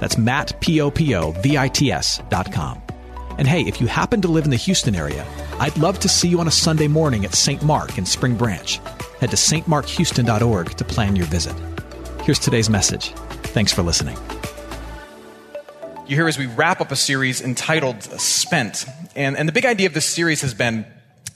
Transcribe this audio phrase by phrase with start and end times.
[0.00, 2.82] That's Matt, P-O-P-O-V-I-T-S dot com.
[3.38, 5.24] And hey, if you happen to live in the Houston area,
[5.60, 7.62] I'd love to see you on a Sunday morning at St.
[7.62, 8.80] Mark in Spring Branch.
[9.20, 11.54] Head to stmarkhouston.org to plan your visit.
[12.22, 13.12] Here's today's message.
[13.54, 14.16] Thanks for listening.
[16.08, 18.86] You hear as we wrap up a series entitled Spent.
[19.14, 20.84] And, and the big idea of this series has been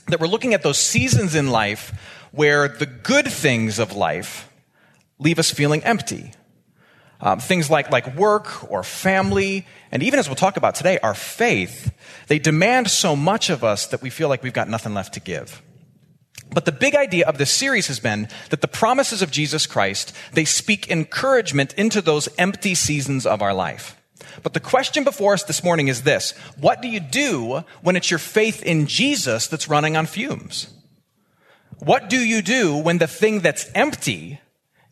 [0.07, 1.93] that we're looking at those seasons in life
[2.31, 4.49] where the good things of life
[5.19, 6.31] leave us feeling empty
[7.23, 11.13] um, things like, like work or family, and even as we'll talk about today, our
[11.15, 11.93] faith,
[12.27, 15.21] they demand so much of us that we feel like we've got nothing left to
[15.21, 15.61] give.
[16.51, 20.13] But the big idea of this series has been that the promises of Jesus Christ,
[20.33, 23.95] they speak encouragement into those empty seasons of our life.
[24.43, 26.31] But the question before us this morning is this.
[26.59, 30.67] What do you do when it's your faith in Jesus that's running on fumes?
[31.79, 34.41] What do you do when the thing that's empty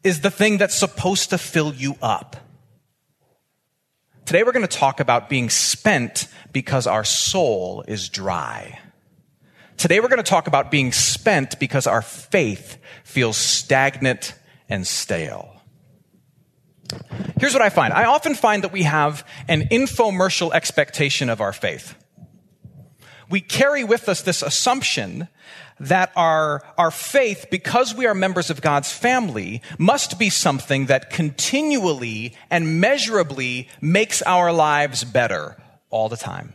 [0.03, 2.35] is the thing that's supposed to fill you up.
[4.25, 8.80] Today we're going to talk about being spent because our soul is dry.
[9.77, 14.33] Today we're going to talk about being spent because our faith feels stagnant
[14.69, 15.61] and stale.
[17.39, 17.93] Here's what I find.
[17.93, 21.95] I often find that we have an infomercial expectation of our faith.
[23.31, 25.29] We carry with us this assumption
[25.79, 31.09] that our, our faith, because we are members of God's family, must be something that
[31.09, 35.57] continually and measurably makes our lives better
[35.89, 36.53] all the time.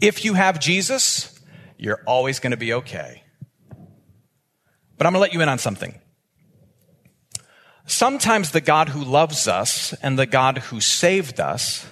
[0.00, 1.40] If you have Jesus,
[1.78, 3.22] you're always going to be okay.
[4.98, 5.98] But I'm going to let you in on something.
[7.86, 11.86] Sometimes the God who loves us and the God who saved us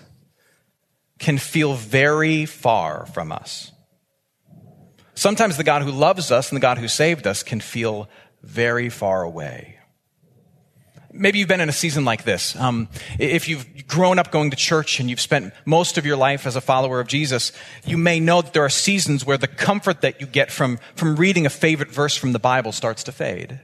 [1.19, 3.72] can feel very far from us.
[5.15, 8.09] Sometimes the God who loves us and the God who saved us can feel
[8.43, 9.78] very far away.
[11.10, 12.54] Maybe you've been in a season like this.
[12.56, 12.88] Um,
[13.19, 16.56] if you've grown up going to church and you've spent most of your life as
[16.56, 17.53] a follower of Jesus,
[17.87, 21.16] you may know that there are seasons where the comfort that you get from, from
[21.16, 23.60] reading a favorite verse from the Bible starts to fade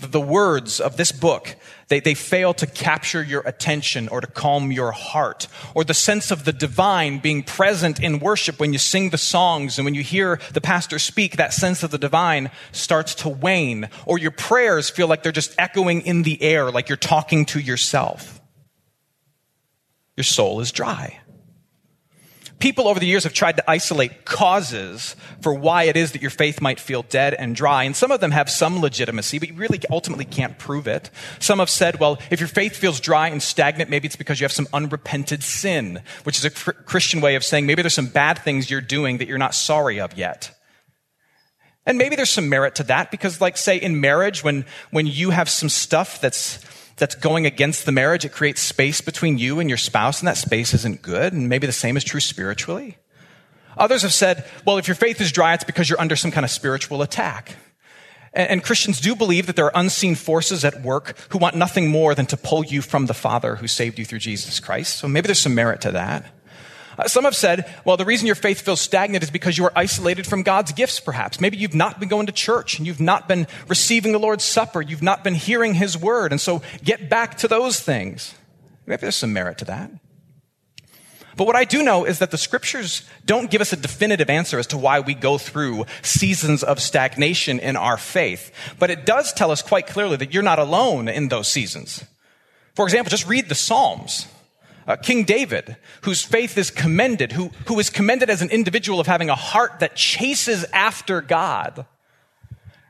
[0.00, 1.56] the words of this book,
[1.88, 6.30] they, they fail to capture your attention or to calm your heart, or the sense
[6.30, 10.02] of the divine being present in worship when you sing the songs and when you
[10.02, 14.88] hear the pastor speak, that sense of the divine starts to wane, or your prayers
[14.90, 18.40] feel like they're just echoing in the air, like you're talking to yourself.
[20.16, 21.20] Your soul is dry
[22.60, 26.30] people over the years have tried to isolate causes for why it is that your
[26.30, 27.84] faith might feel dead and dry.
[27.84, 31.10] And some of them have some legitimacy, but you really ultimately can't prove it.
[31.40, 34.44] Some have said, well, if your faith feels dry and stagnant, maybe it's because you
[34.44, 38.06] have some unrepented sin, which is a cr- Christian way of saying maybe there's some
[38.06, 40.54] bad things you're doing that you're not sorry of yet.
[41.86, 45.30] And maybe there's some merit to that because, like, say, in marriage, when, when you
[45.30, 46.58] have some stuff that's
[47.00, 48.24] that's going against the marriage.
[48.24, 51.32] It creates space between you and your spouse, and that space isn't good.
[51.32, 52.98] And maybe the same is true spiritually.
[53.76, 56.44] Others have said, well, if your faith is dry, it's because you're under some kind
[56.44, 57.56] of spiritual attack.
[58.32, 62.14] And, Christians do believe that there are unseen forces at work who want nothing more
[62.14, 64.98] than to pull you from the Father who saved you through Jesus Christ.
[64.98, 66.26] So maybe there's some merit to that.
[67.00, 69.72] Uh, some have said, well, the reason your faith feels stagnant is because you are
[69.74, 71.40] isolated from God's gifts, perhaps.
[71.40, 74.82] Maybe you've not been going to church and you've not been receiving the Lord's Supper.
[74.82, 76.30] You've not been hearing His word.
[76.30, 78.34] And so get back to those things.
[78.84, 79.90] Maybe there's some merit to that.
[81.38, 84.58] But what I do know is that the scriptures don't give us a definitive answer
[84.58, 88.52] as to why we go through seasons of stagnation in our faith.
[88.78, 92.04] But it does tell us quite clearly that you're not alone in those seasons.
[92.74, 94.26] For example, just read the Psalms.
[94.90, 99.06] Uh, King David, whose faith is commended, who, who is commended as an individual of
[99.06, 101.86] having a heart that chases after God,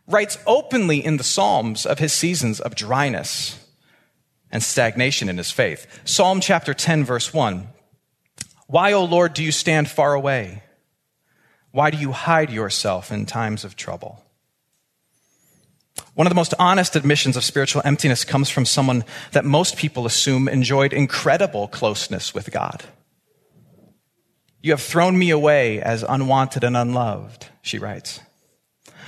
[0.06, 3.62] writes openly in the Psalms of his seasons of dryness
[4.50, 6.00] and stagnation in his faith.
[6.06, 7.69] Psalm chapter 10, verse 1.
[8.67, 10.62] Why, O Lord, do you stand far away?
[11.70, 14.25] Why do you hide yourself in times of trouble?
[16.14, 20.06] One of the most honest admissions of spiritual emptiness comes from someone that most people
[20.06, 22.84] assume enjoyed incredible closeness with God.
[24.62, 28.20] You have thrown me away as unwanted and unloved, she writes.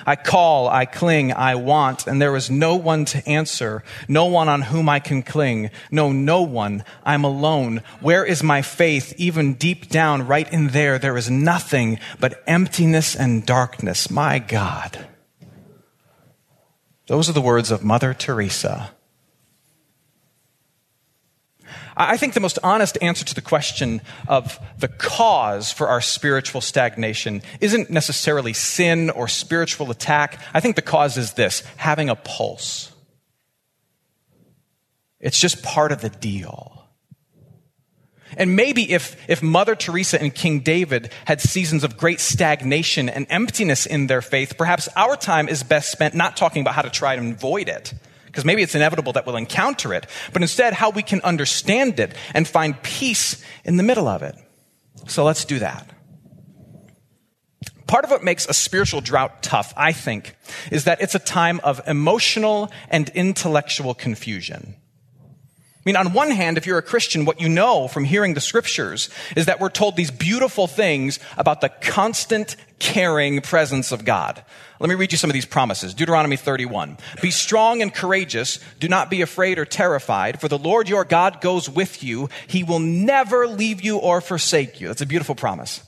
[0.06, 4.48] I call, I cling, I want, and there is no one to answer, no one
[4.48, 5.70] on whom I can cling.
[5.90, 6.84] No, no one.
[7.04, 7.82] I'm alone.
[8.00, 9.14] Where is my faith?
[9.16, 14.10] Even deep down, right in there, there is nothing but emptiness and darkness.
[14.10, 15.06] My God.
[17.12, 18.90] Those are the words of Mother Teresa.
[21.94, 26.62] I think the most honest answer to the question of the cause for our spiritual
[26.62, 30.40] stagnation isn't necessarily sin or spiritual attack.
[30.54, 32.90] I think the cause is this having a pulse.
[35.20, 36.71] It's just part of the deal.
[38.36, 43.26] And maybe if, if Mother Teresa and King David had seasons of great stagnation and
[43.30, 46.90] emptiness in their faith, perhaps our time is best spent not talking about how to
[46.90, 47.94] try to avoid it
[48.26, 52.14] because maybe it's inevitable that we'll encounter it, but instead how we can understand it
[52.32, 54.34] and find peace in the middle of it.
[55.06, 55.90] So let's do that.
[57.86, 60.34] Part of what makes a spiritual drought tough, I think,
[60.70, 64.76] is that it's a time of emotional and intellectual confusion.
[65.84, 68.40] I mean, on one hand, if you're a Christian, what you know from hearing the
[68.40, 74.44] scriptures is that we're told these beautiful things about the constant, caring presence of God.
[74.78, 75.92] Let me read you some of these promises.
[75.92, 76.98] Deuteronomy 31.
[77.20, 78.60] Be strong and courageous.
[78.78, 82.28] Do not be afraid or terrified, for the Lord your God goes with you.
[82.46, 84.86] He will never leave you or forsake you.
[84.86, 85.84] That's a beautiful promise.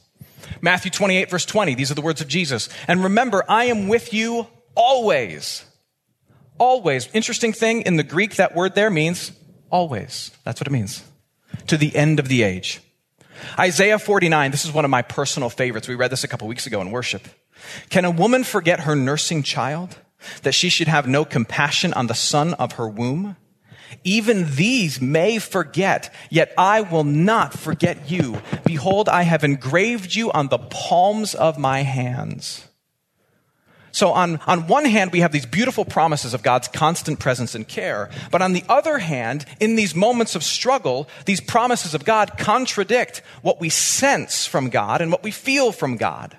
[0.60, 1.76] Matthew 28 verse 20.
[1.76, 2.68] These are the words of Jesus.
[2.88, 5.64] And remember, I am with you always.
[6.58, 7.08] Always.
[7.12, 9.30] Interesting thing in the Greek, that word there means
[9.74, 10.30] Always.
[10.44, 11.02] That's what it means.
[11.66, 12.80] To the end of the age.
[13.58, 15.88] Isaiah 49, this is one of my personal favorites.
[15.88, 17.26] We read this a couple weeks ago in worship.
[17.90, 19.98] Can a woman forget her nursing child?
[20.44, 23.36] That she should have no compassion on the son of her womb?
[24.04, 28.40] Even these may forget, yet I will not forget you.
[28.64, 32.68] Behold, I have engraved you on the palms of my hands.
[33.94, 37.66] So on, on one hand, we have these beautiful promises of God's constant presence and
[37.66, 38.10] care.
[38.32, 43.22] But on the other hand, in these moments of struggle, these promises of God contradict
[43.42, 46.36] what we sense from God and what we feel from God.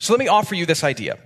[0.00, 1.16] So let me offer you this idea.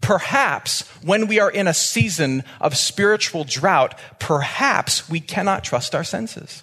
[0.00, 6.02] Perhaps when we are in a season of spiritual drought, perhaps we cannot trust our
[6.02, 6.62] senses.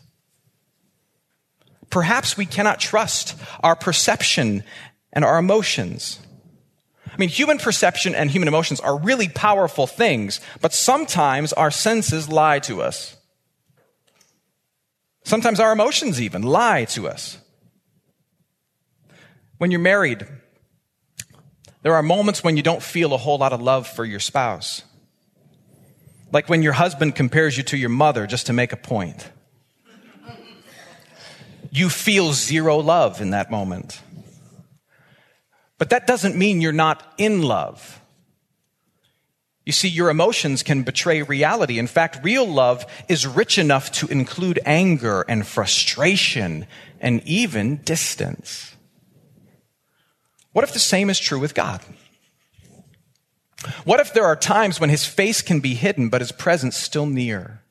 [1.92, 4.64] Perhaps we cannot trust our perception
[5.14, 6.20] and our emotions.
[7.19, 12.30] I mean, human perception and human emotions are really powerful things, but sometimes our senses
[12.30, 13.18] lie to us.
[15.25, 17.38] Sometimes our emotions even lie to us.
[19.57, 20.25] When you're married,
[21.81, 24.83] there are moments when you don't feel a whole lot of love for your spouse.
[26.31, 29.30] Like when your husband compares you to your mother just to make a point.
[31.69, 34.00] You feel zero love in that moment.
[35.80, 38.00] But that doesn't mean you're not in love.
[39.66, 41.80] You see, your emotions can betray reality.
[41.80, 46.68] In fact, real love is rich enough to include anger and frustration
[47.00, 48.76] and even distance.
[50.52, 51.81] What if the same is true with God?
[53.84, 57.06] What if there are times when his face can be hidden, but his presence still
[57.06, 57.62] near?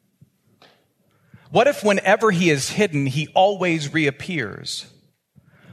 [1.51, 4.87] What if whenever he is hidden, he always reappears?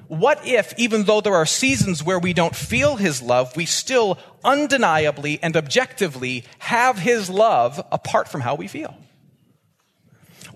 [0.07, 4.17] What if, even though there are seasons where we don't feel His love, we still
[4.43, 8.95] undeniably and objectively have His love apart from how we feel?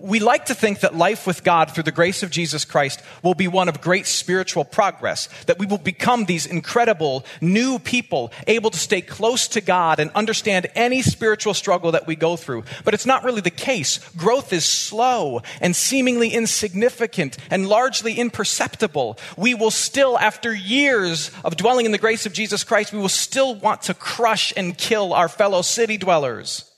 [0.00, 3.34] We like to think that life with God through the grace of Jesus Christ will
[3.34, 8.70] be one of great spiritual progress, that we will become these incredible new people able
[8.70, 12.64] to stay close to God and understand any spiritual struggle that we go through.
[12.84, 13.98] But it's not really the case.
[14.16, 19.18] Growth is slow and seemingly insignificant and largely imperceptible.
[19.36, 23.08] We will still, after years of dwelling in the grace of Jesus Christ, we will
[23.08, 26.69] still want to crush and kill our fellow city dwellers.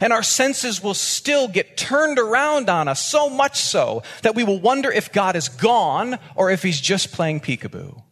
[0.00, 4.44] And our senses will still get turned around on us so much so that we
[4.44, 8.02] will wonder if God is gone or if he's just playing peekaboo.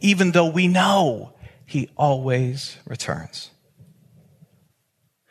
[0.00, 1.32] Even though we know
[1.66, 3.50] he always returns.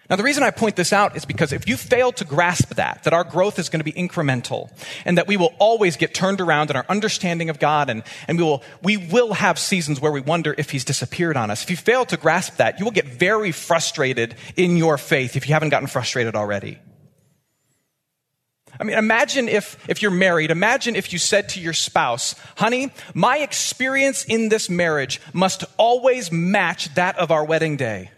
[0.09, 3.03] Now, the reason I point this out is because if you fail to grasp that,
[3.03, 4.71] that our growth is going to be incremental
[5.03, 8.37] and that we will always get turned around in our understanding of God and, and
[8.37, 11.61] we will, we will have seasons where we wonder if He's disappeared on us.
[11.63, 15.47] If you fail to grasp that, you will get very frustrated in your faith if
[15.47, 16.79] you haven't gotten frustrated already.
[18.79, 22.93] I mean, imagine if, if you're married, imagine if you said to your spouse, honey,
[23.13, 28.11] my experience in this marriage must always match that of our wedding day.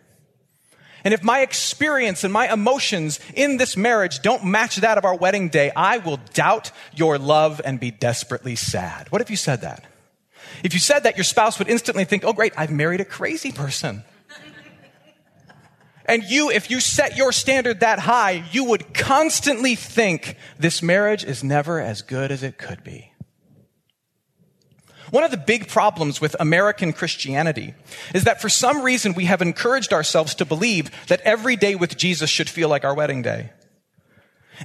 [1.03, 5.15] And if my experience and my emotions in this marriage don't match that of our
[5.15, 9.12] wedding day, I will doubt your love and be desperately sad.
[9.12, 9.86] What if you said that?
[10.63, 13.51] If you said that, your spouse would instantly think, oh, great, I've married a crazy
[13.51, 14.03] person.
[16.06, 21.24] And you, if you set your standard that high, you would constantly think this marriage
[21.24, 23.13] is never as good as it could be.
[25.12, 27.74] One of the big problems with American Christianity
[28.13, 31.98] is that for some reason we have encouraged ourselves to believe that every day with
[31.98, 33.51] Jesus should feel like our wedding day.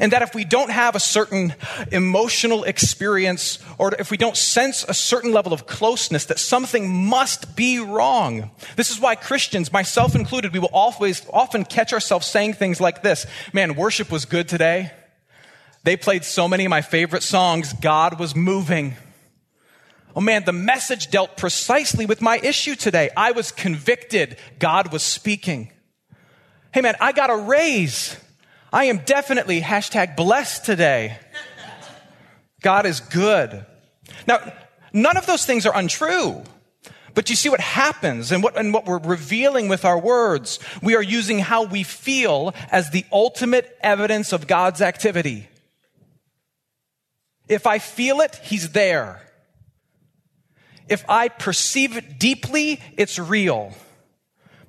[0.00, 1.54] And that if we don't have a certain
[1.92, 7.54] emotional experience or if we don't sense a certain level of closeness, that something must
[7.54, 8.50] be wrong.
[8.76, 13.02] This is why Christians, myself included, we will always often catch ourselves saying things like
[13.02, 13.24] this.
[13.52, 14.90] Man, worship was good today.
[15.84, 17.72] They played so many of my favorite songs.
[17.74, 18.96] God was moving.
[20.16, 23.10] Oh man, the message dealt precisely with my issue today.
[23.16, 24.36] I was convicted.
[24.58, 25.72] God was speaking.
[26.72, 28.16] Hey man, I got a raise.
[28.72, 31.18] I am definitely hashtag blessed today.
[32.62, 33.64] God is good.
[34.26, 34.52] Now,
[34.92, 36.42] none of those things are untrue.
[37.14, 40.58] But you see what happens and what, and what we're revealing with our words.
[40.82, 45.48] We are using how we feel as the ultimate evidence of God's activity.
[47.48, 49.22] If I feel it, He's there.
[50.88, 53.74] If I perceive it deeply, it's real.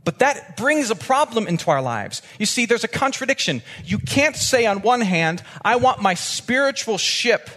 [0.04, 2.22] But that brings a problem into our lives.
[2.40, 3.64] You see, there's a contradiction.
[3.84, 7.50] You can't say on one hand, I want my spiritual ship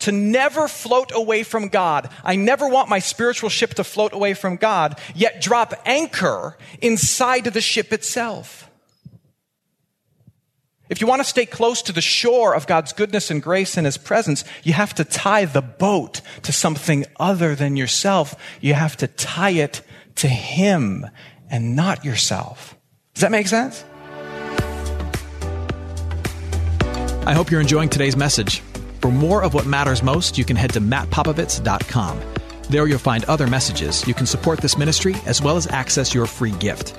[0.00, 2.10] to never float away from God.
[2.24, 7.44] I never want my spiritual ship to float away from God, yet drop anchor inside
[7.44, 8.68] the ship itself.
[10.92, 13.86] If you want to stay close to the shore of God's goodness and grace and
[13.86, 18.34] His presence, you have to tie the boat to something other than yourself.
[18.60, 19.80] You have to tie it
[20.16, 21.06] to Him
[21.48, 22.76] and not yourself.
[23.14, 23.86] Does that make sense?
[27.26, 28.60] I hope you're enjoying today's message.
[29.00, 32.20] For more of what matters most, you can head to mattpopovits.com.
[32.68, 34.06] There you'll find other messages.
[34.06, 36.98] You can support this ministry as well as access your free gift.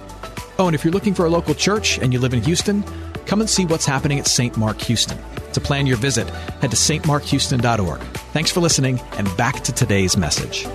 [0.57, 2.83] Oh, and if you're looking for a local church and you live in Houston,
[3.25, 4.57] come and see what's happening at St.
[4.57, 5.17] Mark Houston.
[5.53, 6.29] To plan your visit,
[6.61, 8.01] head to stmarkhouston.org.
[8.33, 10.65] Thanks for listening, and back to today's message.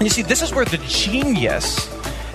[0.00, 1.88] You see, this is where the genius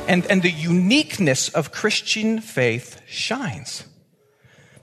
[0.08, 3.86] and, and the uniqueness of Christian faith shines.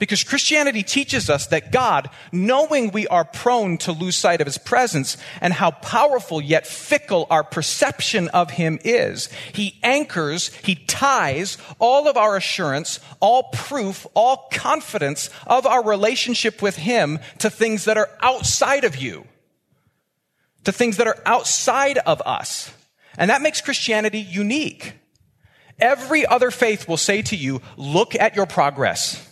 [0.02, 4.58] Because Christianity teaches us that God, knowing we are prone to lose sight of His
[4.58, 11.56] presence and how powerful yet fickle our perception of Him is, He anchors, He ties
[11.78, 17.84] all of our assurance, all proof, all confidence of our relationship with Him to things
[17.84, 19.24] that are outside of you,
[20.64, 22.72] to things that are outside of us.
[23.16, 24.94] And that makes Christianity unique.
[25.78, 29.28] Every other faith will say to you, look at your progress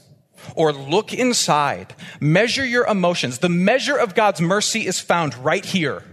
[0.55, 3.39] or look inside, measure your emotions.
[3.39, 6.05] The measure of God's mercy is found right here.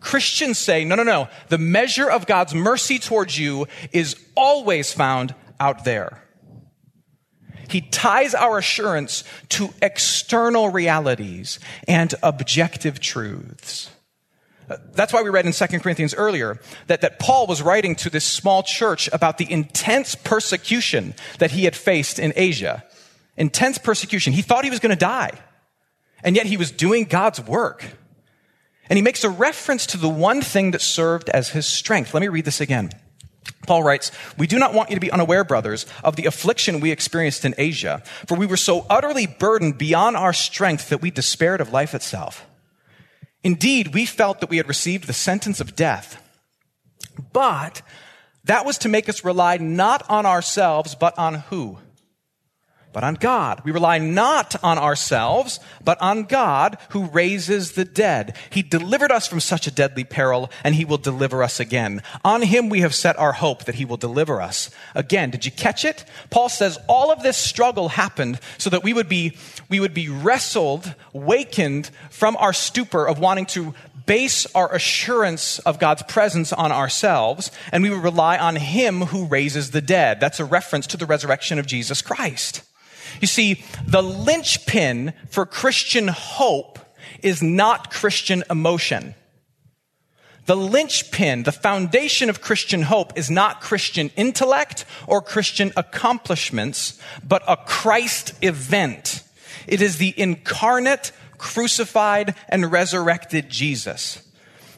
[0.00, 1.28] Christians say, no, no, no.
[1.48, 6.22] The measure of God's mercy towards you is always found out there.
[7.68, 13.90] He ties our assurance to external realities and objective truths.
[14.92, 18.24] That's why we read in 2 Corinthians earlier that, that Paul was writing to this
[18.24, 22.84] small church about the intense persecution that he had faced in Asia
[23.38, 24.34] intense persecution.
[24.34, 25.30] He thought he was going to die.
[26.22, 27.84] And yet he was doing God's work.
[28.90, 32.12] And he makes a reference to the one thing that served as his strength.
[32.12, 32.90] Let me read this again.
[33.66, 36.90] Paul writes, We do not want you to be unaware, brothers, of the affliction we
[36.90, 41.60] experienced in Asia, for we were so utterly burdened beyond our strength that we despaired
[41.60, 42.46] of life itself.
[43.44, 46.22] Indeed, we felt that we had received the sentence of death.
[47.32, 47.82] But
[48.44, 51.78] that was to make us rely not on ourselves, but on who?
[52.92, 53.62] But on God.
[53.64, 58.36] We rely not on ourselves, but on God who raises the dead.
[58.50, 62.02] He delivered us from such a deadly peril, and he will deliver us again.
[62.24, 65.30] On him we have set our hope that he will deliver us again.
[65.30, 66.04] Did you catch it?
[66.30, 69.36] Paul says all of this struggle happened so that we would be,
[69.68, 73.74] we would be wrestled, wakened from our stupor of wanting to
[74.06, 79.26] base our assurance of God's presence on ourselves, and we would rely on him who
[79.26, 80.18] raises the dead.
[80.18, 82.62] That's a reference to the resurrection of Jesus Christ.
[83.20, 86.78] You see, the linchpin for Christian hope
[87.22, 89.14] is not Christian emotion.
[90.46, 97.42] The linchpin, the foundation of Christian hope is not Christian intellect or Christian accomplishments, but
[97.46, 99.22] a Christ event.
[99.66, 104.22] It is the incarnate, crucified, and resurrected Jesus.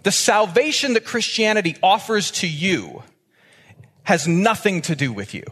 [0.03, 3.05] The salvation that Christianity offers to you
[4.03, 5.45] has nothing to do with you.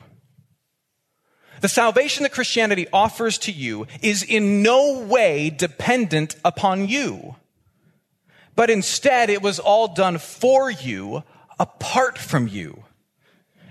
[1.60, 7.36] The salvation that Christianity offers to you is in no way dependent upon you.
[8.58, 11.22] but instead it was all done for you
[11.60, 12.82] apart from you.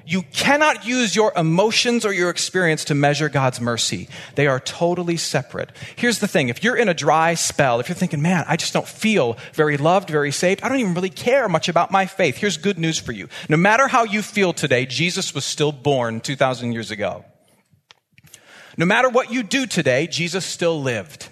[0.05, 4.07] You cannot use your emotions or your experience to measure God's mercy.
[4.35, 5.73] They are totally separate.
[5.97, 6.47] Here's the thing.
[6.47, 9.75] If you're in a dry spell, if you're thinking, man, I just don't feel very
[9.75, 12.37] loved, very saved, I don't even really care much about my faith.
[12.37, 13.27] Here's good news for you.
[13.49, 17.25] No matter how you feel today, Jesus was still born 2,000 years ago.
[18.77, 21.29] No matter what you do today, Jesus still lived.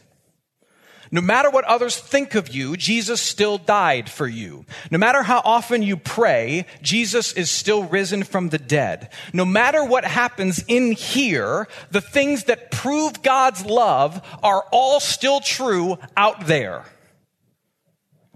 [1.12, 4.66] No matter what others think of you, Jesus still died for you.
[4.90, 9.10] No matter how often you pray, Jesus is still risen from the dead.
[9.32, 15.40] No matter what happens in here, the things that prove God's love are all still
[15.40, 16.84] true out there.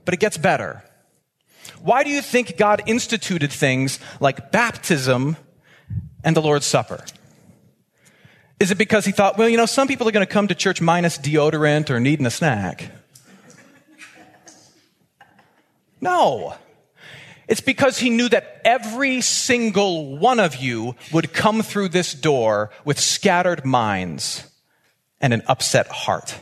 [0.06, 0.84] But it gets better.
[1.82, 5.38] Why do you think God instituted things like baptism
[6.24, 7.04] and the Lord's Supper?
[8.60, 10.56] Is it because he thought, well, you know, some people are going to come to
[10.56, 12.92] church minus deodorant or needing a snack?
[16.02, 16.56] No.
[17.48, 22.70] It's because he knew that every single one of you would come through this door
[22.86, 24.44] with scattered minds
[25.22, 26.38] and an upset heart.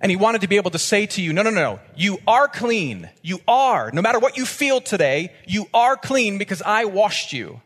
[0.00, 2.48] And he wanted to be able to say to you, no, no, no, you are
[2.48, 3.08] clean.
[3.22, 3.92] You are.
[3.92, 7.60] No matter what you feel today, you are clean because I washed you.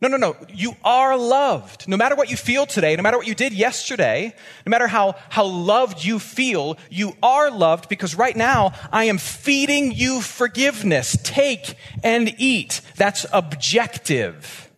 [0.00, 0.36] No, no, no.
[0.48, 1.86] You are loved.
[1.86, 5.14] No matter what you feel today, no matter what you did yesterday, no matter how,
[5.28, 11.18] how loved you feel, you are loved because right now I am feeding you forgiveness.
[11.22, 12.80] Take and eat.
[12.96, 14.69] That's objective.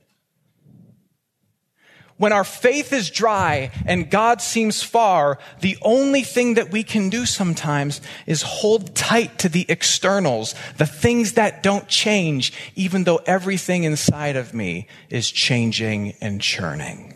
[2.18, 7.08] When our faith is dry and God seems far, the only thing that we can
[7.10, 13.20] do sometimes is hold tight to the externals, the things that don't change, even though
[13.26, 17.14] everything inside of me is changing and churning.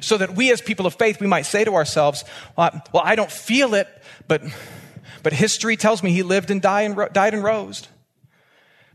[0.00, 2.24] So that we as people of faith, we might say to ourselves,
[2.56, 3.88] well, I don't feel it,
[4.28, 4.42] but,
[5.22, 7.88] but history tells me he lived and died and, died and rose.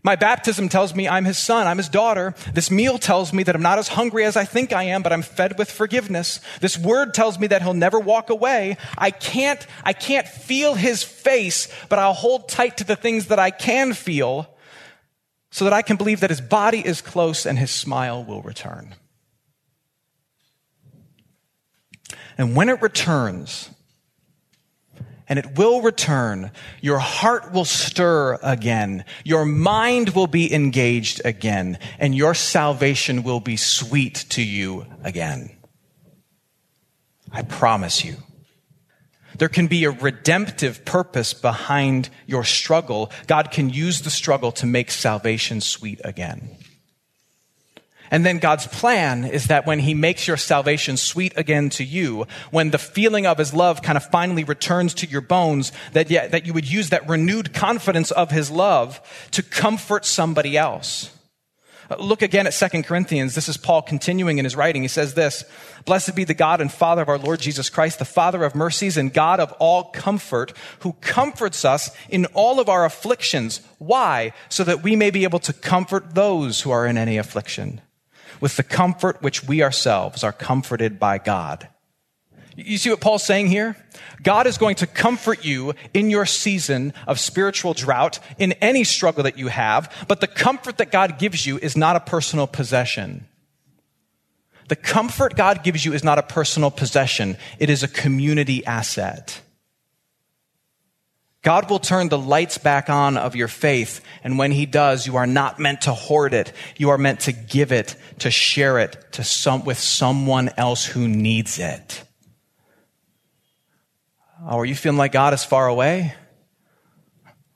[0.02, 2.34] My baptism tells me I'm his son, I'm his daughter.
[2.54, 5.12] This meal tells me that I'm not as hungry as I think I am, but
[5.12, 6.40] I'm fed with forgiveness.
[6.62, 8.78] This word tells me that he'll never walk away.
[8.98, 13.40] I can't, I can't feel his face, but I'll hold tight to the things that
[13.40, 14.56] I can feel
[15.52, 18.96] so that I can believe that his body is close and his smile will return.
[22.38, 23.70] And when it returns,
[25.30, 26.52] and it will return.
[26.82, 29.06] Your heart will stir again.
[29.24, 35.56] Your mind will be engaged again, and your salvation will be sweet to you again.
[37.32, 38.18] I promise you.
[39.38, 43.12] There can be a redemptive purpose behind your struggle.
[43.28, 46.58] God can use the struggle to make salvation sweet again.
[48.12, 52.26] And then God's plan is that when He makes your salvation sweet again to you,
[52.52, 56.46] when the feeling of His love kind of finally returns to your bones, that, that
[56.46, 61.12] you would use that renewed confidence of His love to comfort somebody else.
[61.98, 63.34] Look again at 2 Corinthians.
[63.34, 64.84] This is Paul continuing in his writing.
[64.84, 65.44] He says this,
[65.86, 68.96] Blessed be the God and Father of our Lord Jesus Christ, the Father of mercies
[68.96, 73.62] and God of all comfort, who comforts us in all of our afflictions.
[73.80, 74.34] Why?
[74.50, 77.82] So that we may be able to comfort those who are in any affliction
[78.40, 81.68] with the comfort which we ourselves are comforted by God.
[82.56, 83.78] You see what Paul's saying here?
[84.22, 89.24] God is going to comfort you in your season of spiritual drought, in any struggle
[89.24, 93.26] that you have, but the comfort that God gives you is not a personal possession.
[94.68, 99.42] The comfort God gives you is not a personal possession, it is a community asset.
[101.42, 104.02] God will turn the lights back on of your faith.
[104.24, 106.52] And when he does, you are not meant to hoard it.
[106.78, 111.08] You are meant to give it, to share it to some, with someone else who
[111.08, 112.04] needs it.
[114.42, 116.14] Oh, are you feeling like God is far away?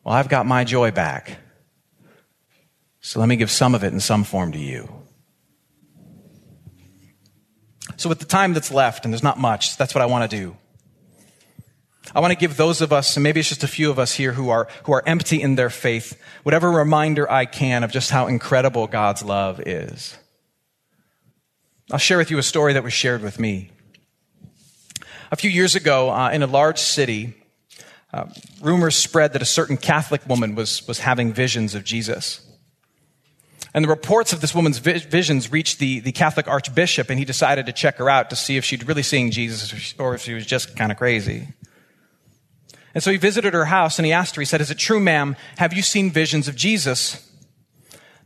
[0.03, 1.37] Well, I've got my joy back.
[3.01, 4.89] So let me give some of it in some form to you.
[7.97, 10.37] So with the time that's left, and there's not much, that's what I want to
[10.37, 10.57] do.
[12.13, 14.13] I want to give those of us, and maybe it's just a few of us
[14.13, 18.11] here who are, who are empty in their faith, whatever reminder I can of just
[18.11, 20.17] how incredible God's love is.
[21.91, 23.71] I'll share with you a story that was shared with me.
[25.31, 27.35] A few years ago, uh, in a large city,
[28.13, 28.25] uh,
[28.61, 32.45] rumors spread that a certain Catholic woman was, was having visions of Jesus.
[33.73, 37.65] And the reports of this woman's visions reached the, the Catholic archbishop, and he decided
[37.65, 40.45] to check her out to see if she'd really seen Jesus or if she was
[40.45, 41.47] just kind of crazy.
[42.93, 44.99] And so he visited her house and he asked her, he said, Is it true,
[44.99, 45.35] ma'am?
[45.57, 47.29] Have you seen visions of Jesus?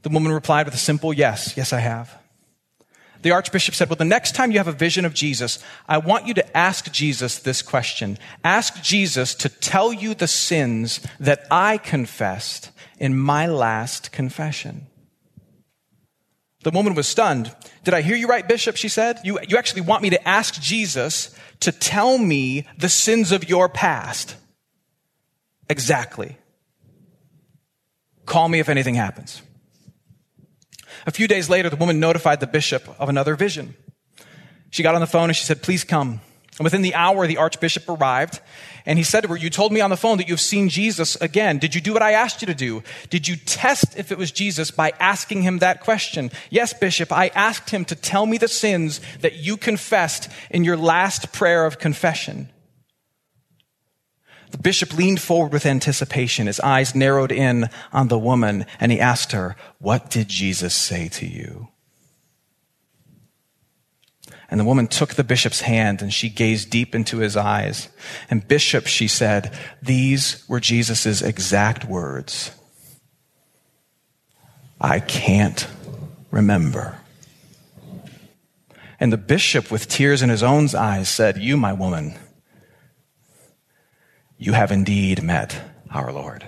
[0.04, 1.56] The woman replied with a simple yes.
[1.56, 2.18] Yes, I have.
[3.22, 6.28] The Archbishop said, Well, the next time you have a vision of Jesus, I want
[6.28, 8.18] you to ask Jesus this question.
[8.44, 14.88] Ask Jesus to tell you the sins that I confessed in my last confession.
[16.64, 17.56] The woman was stunned.
[17.84, 18.76] Did I hear you right, Bishop?
[18.76, 19.20] She said.
[19.24, 23.70] You, you actually want me to ask Jesus to tell me the sins of your
[23.70, 24.36] past.
[25.70, 26.38] Exactly.
[28.26, 29.42] Call me if anything happens.
[31.06, 33.76] A few days later, the woman notified the bishop of another vision.
[34.70, 36.20] She got on the phone and she said, Please come.
[36.58, 38.42] And within the hour, the archbishop arrived
[38.86, 41.16] and he said to her, You told me on the phone that you've seen Jesus
[41.18, 41.60] again.
[41.60, 42.84] Did you do what I asked you to do?
[43.10, 46.32] Did you test if it was Jesus by asking him that question?
[46.50, 50.78] Yes, bishop, I asked him to tell me the sins that you confessed in your
[50.78, 52.50] last prayer of confession.
[54.52, 56.48] The bishop leaned forward with anticipation.
[56.48, 61.10] His eyes narrowed in on the woman, and he asked her, What did Jesus say
[61.10, 61.70] to you?
[64.50, 67.90] And the woman took the bishop's hand and she gazed deep into his eyes.
[68.30, 72.52] And bishop, she said, these were Jesus' exact words.
[74.80, 75.68] I can't
[76.32, 76.98] remember.
[79.00, 82.18] And the bishop, with tears in his own eyes, said, You, my woman,
[84.38, 85.60] you have indeed met
[85.92, 86.46] our Lord.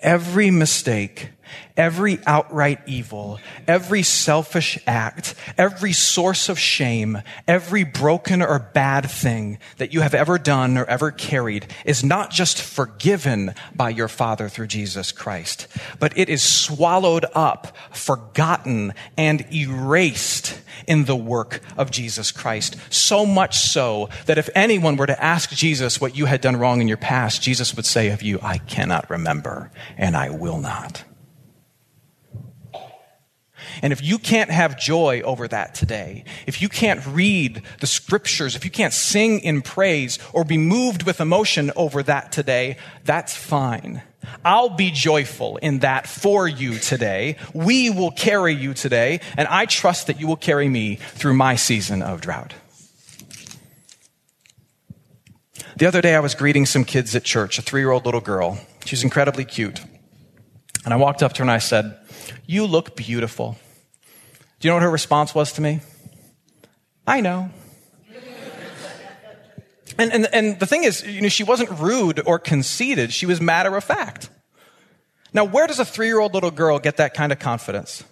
[0.00, 1.30] Every mistake,
[1.76, 9.58] every outright evil, every selfish act, every source of shame, every broken or bad thing
[9.78, 14.48] that you have ever done or ever carried is not just forgiven by your Father
[14.48, 21.90] through Jesus Christ, but it is swallowed up, forgotten, and erased in the work of
[21.90, 22.76] Jesus Christ.
[22.90, 26.80] So much so that if anyone were to ask Jesus what you had done wrong
[26.80, 31.04] in your past, Jesus would say of you, I cannot remember and I will not.
[33.82, 38.56] And if you can't have joy over that today, if you can't read the scriptures,
[38.56, 43.36] if you can't sing in praise or be moved with emotion over that today, that's
[43.36, 44.02] fine.
[44.44, 47.36] I'll be joyful in that for you today.
[47.54, 51.56] We will carry you today, and I trust that you will carry me through my
[51.56, 52.54] season of drought.
[55.76, 58.20] The other day, I was greeting some kids at church, a three year old little
[58.20, 58.58] girl.
[58.88, 59.82] She's incredibly cute.
[60.86, 61.94] And I walked up to her and I said,
[62.46, 63.58] You look beautiful.
[64.58, 65.80] Do you know what her response was to me?
[67.06, 67.50] I know.
[69.98, 73.12] And, and, and the thing is, you know, she wasn't rude or conceited.
[73.12, 74.30] She was matter of fact.
[75.34, 78.04] Now, where does a three year old little girl get that kind of confidence?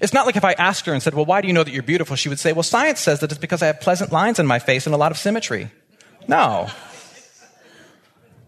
[0.00, 1.72] It's not like if I asked her and said, Well, why do you know that
[1.72, 2.16] you're beautiful?
[2.16, 4.58] She would say, Well, science says that it's because I have pleasant lines in my
[4.58, 5.70] face and a lot of symmetry.
[6.26, 6.70] No.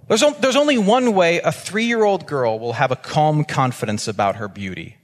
[0.09, 4.07] There's, there's only one way a three year old girl will have a calm confidence
[4.07, 4.99] about her beauty.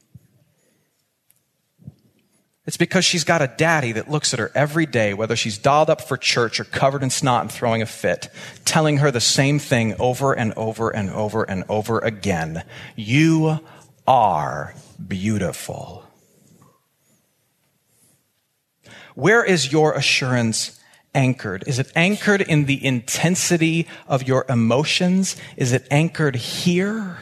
[2.67, 5.91] It's because she's got a daddy that looks at her every day, whether she's dolled
[5.91, 8.29] up for church or covered in snot and throwing a fit,
[8.65, 12.63] telling her the same thing over and over and over and over again.
[12.95, 13.61] You
[14.07, 14.75] are
[15.09, 16.05] beautiful.
[19.15, 20.80] Where is your assurance
[21.15, 21.65] anchored?
[21.67, 25.37] Is it anchored in the intensity of your emotions?
[25.57, 27.19] Is it anchored here?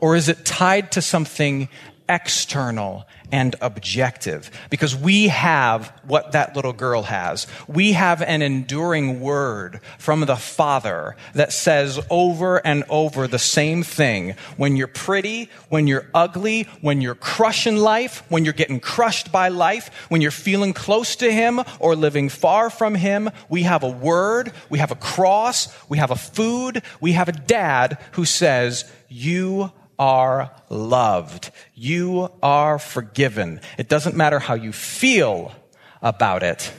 [0.00, 1.68] Or is it tied to something
[2.10, 7.46] external and objective because we have what that little girl has.
[7.68, 13.84] We have an enduring word from the Father that says over and over the same
[13.84, 14.34] thing.
[14.56, 19.48] When you're pretty, when you're ugly, when you're crushing life, when you're getting crushed by
[19.48, 23.88] life, when you're feeling close to Him or living far from Him, we have a
[23.88, 28.90] word, we have a cross, we have a food, we have a dad who says,
[29.08, 31.50] you are loved.
[31.74, 33.60] You are forgiven.
[33.76, 35.52] It doesn't matter how you feel
[36.00, 36.72] about it.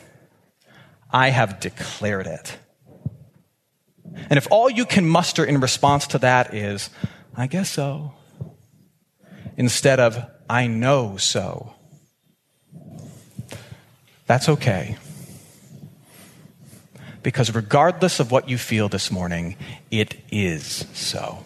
[1.11, 2.57] I have declared it.
[4.29, 6.89] And if all you can muster in response to that is,
[7.35, 8.13] I guess so,
[9.55, 10.17] instead of,
[10.49, 11.75] I know so,
[14.25, 14.97] that's okay.
[17.21, 19.57] Because regardless of what you feel this morning,
[19.91, 21.45] it is so.